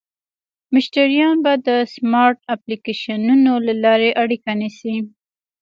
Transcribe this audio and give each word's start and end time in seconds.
مشتریان 0.73 1.35
به 1.45 1.53
د 1.67 1.69
سمارټ 1.95 2.37
اپلیکیشنونو 2.55 3.53
له 3.67 3.73
لارې 3.83 4.09
اړیکه 4.23 4.51
نیسي. 4.61 4.95